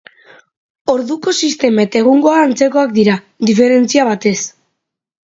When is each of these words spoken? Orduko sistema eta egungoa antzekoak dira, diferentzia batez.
Orduko 0.93 1.33
sistema 1.47 1.85
eta 1.87 2.01
egungoa 2.03 2.39
antzekoak 2.45 2.97
dira, 2.97 3.19
diferentzia 3.51 4.07
batez. 4.09 4.35